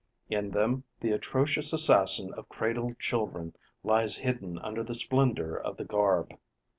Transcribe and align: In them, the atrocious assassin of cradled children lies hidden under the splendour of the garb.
In 0.31 0.49
them, 0.49 0.83
the 0.99 1.11
atrocious 1.11 1.73
assassin 1.73 2.33
of 2.33 2.49
cradled 2.49 2.97
children 2.97 3.55
lies 3.83 4.15
hidden 4.15 4.57
under 4.57 4.83
the 4.83 4.95
splendour 4.95 5.55
of 5.59 5.77
the 5.77 5.85
garb. 5.85 6.31